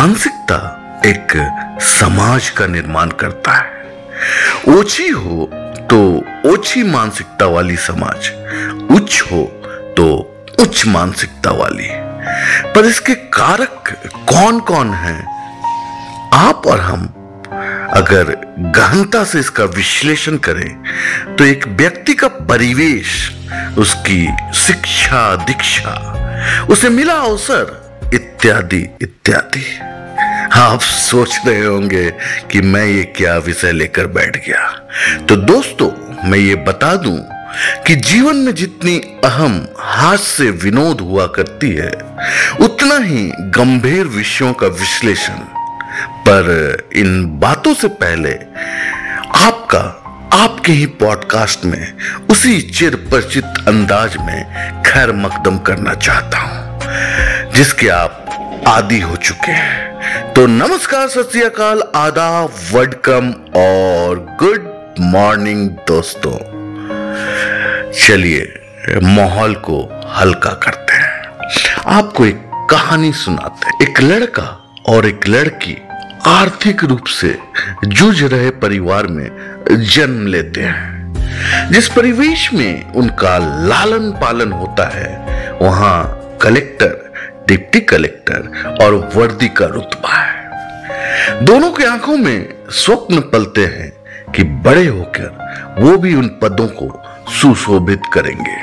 [0.00, 0.56] मानसिकता
[1.06, 1.32] एक
[1.82, 5.48] समाज का निर्माण करता है। ओछी हो
[5.90, 5.98] तो
[6.50, 8.30] ओछी मानसिकता वाली समाज,
[8.90, 9.42] उच्च हो
[9.96, 10.06] तो
[10.60, 11.88] उच्च मानसिकता वाली।
[12.72, 13.92] पर इसके कारक
[14.28, 15.20] कौन कौन हैं?
[16.34, 17.06] आप और हम,
[17.92, 18.34] अगर
[18.76, 23.30] गहनता से इसका विश्लेषण करें तो एक व्यक्ति का परिवेश,
[23.78, 24.26] उसकी
[24.58, 25.94] शिक्षा, दीक्षा,
[26.70, 27.79] उसे मिला अवसर
[28.14, 29.64] इत्यादि इत्यादि।
[30.60, 32.10] आप सोच रहे होंगे
[32.50, 34.66] कि मैं ये क्या विषय लेकर बैठ गया।
[35.28, 35.90] तो दोस्तों,
[36.30, 37.18] मैं ये बता दूँ
[37.86, 41.90] कि जीवन में जितनी अहम हास्य विनोद हुआ करती है,
[42.60, 45.38] उतना ही गंभीर विषयों का विश्लेषण।
[46.28, 48.32] पर इन बातों से पहले
[49.34, 49.80] आपका,
[50.34, 51.92] आपके ही पॉडकास्ट में
[52.30, 56.69] उसी चिर परिचित अंदाज में खैर मकदम करना चाहता हूँ।
[57.54, 58.26] जिसके आप
[58.68, 59.90] आदि हो चुके हैं।
[60.32, 63.30] तो नमस्कार, सत आदाब वेलकम
[63.60, 66.36] और गुड मॉर्निंग दोस्तों।
[68.06, 68.60] चलिए,
[69.02, 71.22] माहौल को हल्का करते हैं।
[71.86, 75.82] आपको एक कहानी सुनाते हैं। एक लड़का और एक लड़की
[76.26, 77.38] आर्थिक रूप से
[77.84, 79.30] जूझ रहे परिवार में
[79.70, 81.14] जन्म लेते हैं।
[81.72, 85.26] जिस परिवेश में उनका लालन पालन होता है,
[85.62, 86.99] वहाँ कलेक्टर
[87.50, 93.92] डिप्टी कलेक्टर और वर्दी का रुतबा है। दोनों की आँखों में स्वप्न पलते हैं
[94.32, 98.56] कि बड़े होकर वो भी उन पदों को सुशोभित करेंगे।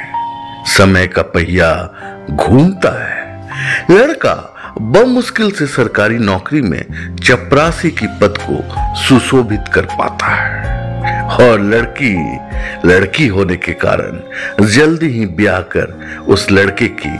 [0.66, 1.90] समय का पहिया
[2.32, 3.50] घूमता है।
[3.92, 8.64] लड़का मुश्किल से सरकारी नौकरी में चपरासी की पद को
[8.96, 10.78] सुशोभित कर पाता है।
[11.24, 12.40] और लड़की
[12.86, 14.20] लड़की होने के कारण
[14.66, 17.20] जल्दी ही ब्याह कर उस लड़के की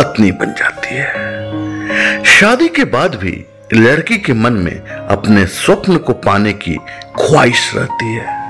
[0.00, 6.12] पत्नी बन जाती है। शादी के बाद भी लड़की के मन में अपने स्वप्न को
[6.12, 6.76] पाने की
[7.20, 8.40] ख्वाहिश रहती है।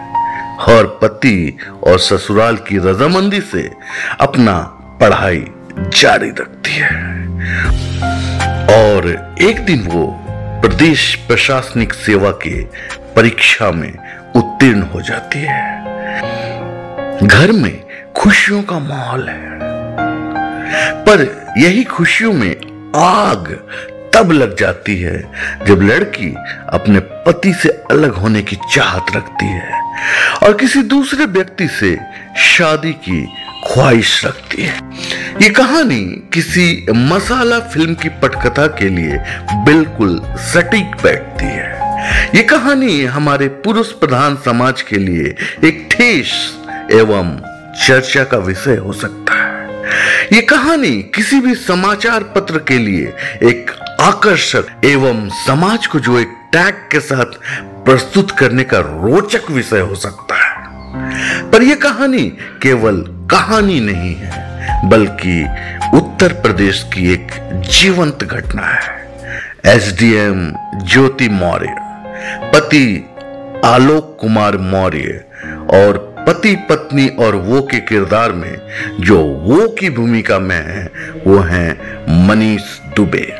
[0.60, 3.70] और पति और ससुराल की रजामंदी से
[4.20, 4.58] अपना
[5.00, 5.44] पढ़ाई
[5.78, 7.26] जारी रखती है।
[8.66, 10.24] और एक दिन वो
[10.62, 12.64] प्रदेश प्रशासनिक सेवा के
[13.14, 13.92] परीक्षा में
[14.36, 15.80] उत्तीर्ण हो जाती है।
[17.26, 17.82] घर में
[18.16, 19.69] खुशियों का माहौल है।
[20.90, 21.22] पर
[21.58, 22.50] यही खुशियों में
[22.96, 23.48] आग
[24.14, 25.18] तब लग जाती है
[25.66, 26.34] जब लड़की
[26.68, 29.82] अपने पति से अलग होने की चाहत रखती है
[30.42, 31.98] और किसी दूसरे व्यक्ति से
[32.36, 33.22] शादी की
[33.66, 34.80] ख्वाहिश रखती है।
[35.42, 36.00] ये कहानी
[36.32, 39.18] किसी मसाला फ़िल्म की पटकथा के लिए
[39.64, 41.68] बिल्कुल सटीक बैठती है।
[42.34, 45.34] ये कहानी हमारे पुरुष प्रधान समाज के लिए
[45.64, 46.32] एक ठेस
[46.92, 47.36] एवं
[47.86, 49.49] चर्चा का विषय हो सकता है।
[50.32, 53.70] ये कहानी किसी भी समाचार पत्र के लिए एक
[54.00, 57.24] आकर्षक एवं समाज को जो एक टैग के साथ
[57.84, 62.22] प्रस्तुत करने का रोचक विषय हो सकता है। पर यह कहानी
[62.62, 65.42] केवल कहानी नहीं है, बल्कि
[65.96, 67.32] उत्तर प्रदेश की एक
[67.70, 68.98] जीवंत घटना है।
[69.66, 70.52] एसडीएम
[70.82, 71.74] ज्योति मौर्य,
[72.54, 73.06] पति
[73.64, 75.24] आलोक कुमार मौर्य
[75.70, 78.58] और पति पत्नी और वो के किरदार में
[79.00, 80.92] जो वो की भूमिका में है,
[81.26, 82.62] वो है मनीष
[82.96, 83.32] दुबे।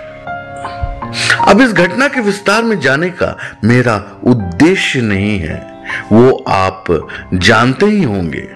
[1.49, 5.73] अब इस घटना के विस्तार में जाने का मेरा उद्देश्य नहीं है।
[6.12, 8.49] वो आप जानते ही होंगे।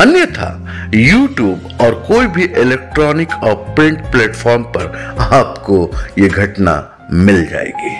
[0.00, 7.96] अन्यथा, YouTube और कोई भी इलेक्ट्रॉनिक और प्रिंट प्लेटफॉर्म पर आपको ये घटना मिल जाएगी।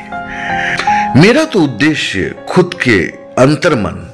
[1.21, 2.99] मेरा तो उद्देश्य खुद के
[3.39, 4.09] अंतर्मन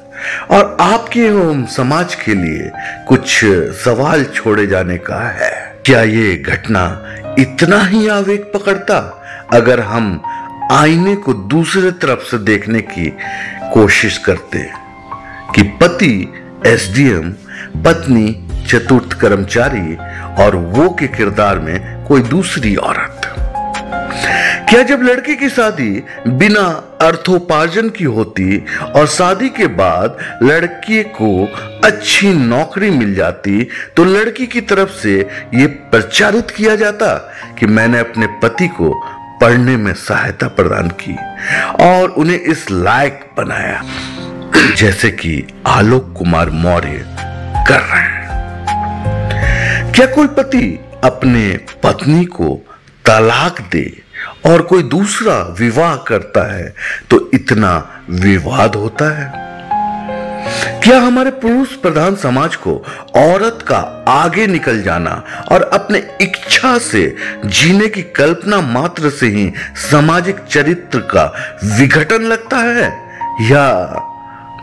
[0.51, 2.71] और आपके एवं समाज के लिए
[3.07, 3.39] कुछ
[3.85, 7.05] सवाल छोड़े जाने का है। क्या ये घटना
[7.39, 8.97] इतना ही आवेग पकड़ता?
[9.53, 10.21] अगर हम
[10.71, 13.13] आईने को दूसरे तरफ़ से देखने की
[13.73, 14.69] कोशिश करते
[15.55, 16.33] कि पति
[16.67, 17.31] एसडीएम,
[17.83, 19.95] पत्नी चतुर्थ कर्मचारी
[20.43, 23.18] और वो के किरदार में कोई दूसरी औरत
[24.69, 26.61] क्या जब लड़के की शादी बिना
[27.01, 31.29] अर्थोपार्जन की होती और शादी के बाद लड़के को
[31.83, 37.13] अच्छी नौकरी मिल जाती तो लड़की की तरफ़ से ये प्रचारित किया जाता
[37.59, 38.91] कि मैंने अपने पति को
[39.41, 41.15] पढ़ने में सहायता प्रदान की
[41.83, 43.81] और उन्हें इस लायक बनाया।
[44.75, 47.05] जैसे कि आलोक कुमार मौर्य
[47.67, 48.27] कर रहे हैं।
[49.91, 52.55] क्या कोई पति अपने पत्नी को
[53.05, 54.08] तलाक दे
[54.45, 56.73] और कोई दूसरा विवाह करता है
[57.11, 57.71] तो इतना
[58.09, 59.47] विवाद होता है।
[60.83, 62.73] क्या हमारे पुरुष प्रधान समाज को
[63.17, 63.77] औरत का
[64.07, 65.11] आगे निकल जाना
[65.51, 67.03] और अपने इच्छा से
[67.45, 69.51] जीने की कल्पना मात्र से ही
[69.81, 71.25] सामाजिक चरित्र का
[71.77, 72.87] विघटन लगता है,
[73.41, 73.67] या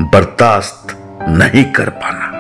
[0.02, 0.96] बर्दाश्त
[1.28, 2.32] नहीं कर पाना?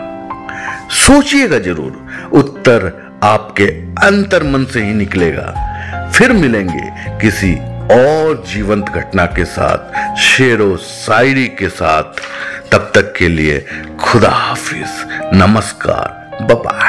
[0.96, 2.92] सोचिएगा ज़रूर, उत्तर
[3.24, 3.66] आपके
[4.06, 5.65] अंतर मन से ही निकलेगा।
[6.16, 6.90] फिर मिलेंगे
[7.20, 7.54] किसी
[7.92, 12.04] और जीवंत घटना के साथ, शेरो शायरी के साथ।
[12.72, 13.66] तब तक के लिए
[14.00, 14.88] खुदा हाफिज।
[15.34, 16.85] नमस्कार। बबा